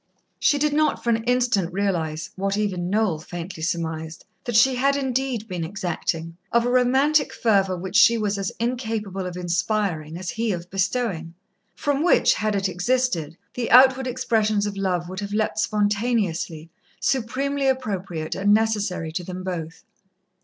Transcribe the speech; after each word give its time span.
She 0.39 0.57
did 0.57 0.73
not 0.73 1.03
for 1.03 1.11
an 1.11 1.23
instant 1.25 1.71
realize, 1.71 2.31
what 2.35 2.57
even 2.57 2.89
Noel 2.89 3.19
faintly 3.19 3.61
surmised, 3.61 4.25
that 4.45 4.55
she 4.55 4.73
had 4.73 4.95
indeed 4.95 5.47
been 5.47 5.63
exacting, 5.63 6.37
of 6.51 6.65
a 6.65 6.71
romantic 6.71 7.31
fervour 7.31 7.77
which 7.77 7.97
she 7.97 8.17
was 8.17 8.39
as 8.39 8.51
incapable 8.59 9.27
'of 9.27 9.37
inspiring 9.37 10.17
as 10.17 10.31
he 10.31 10.51
of 10.53 10.71
bestowing; 10.71 11.35
from 11.75 12.03
which, 12.03 12.33
had 12.33 12.55
it 12.55 12.67
existed, 12.67 13.37
the 13.53 13.69
outward 13.69 14.07
expressions 14.07 14.65
of 14.65 14.75
love 14.75 15.07
would 15.07 15.19
have 15.19 15.33
leapt 15.33 15.59
spontaneously, 15.59 16.71
supremely 16.99 17.67
appropriate, 17.67 18.33
and 18.33 18.51
necessary 18.55 19.11
to 19.11 19.23
them 19.23 19.43
both. 19.43 19.83